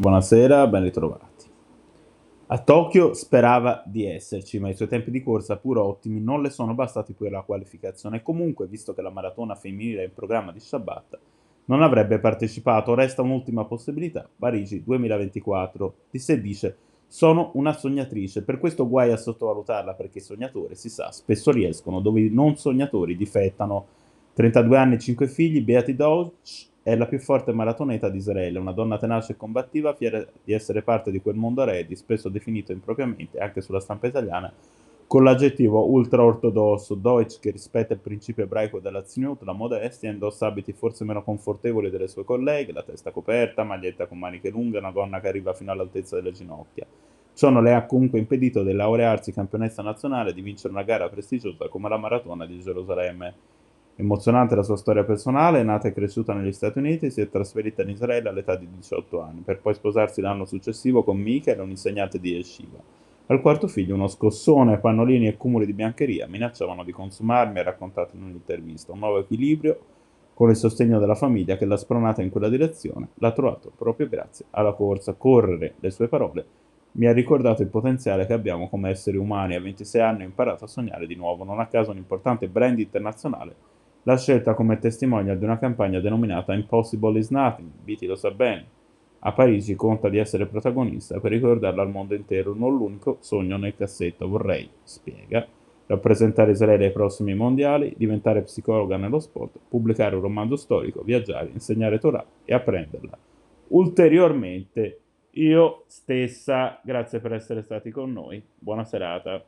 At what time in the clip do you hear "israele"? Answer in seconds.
28.18-28.58, 57.90-58.30, 96.52-96.86